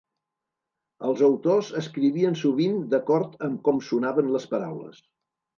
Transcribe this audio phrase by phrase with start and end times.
[1.09, 5.07] Els autors escrivien sovint d'acord amb com sonaven les paraules.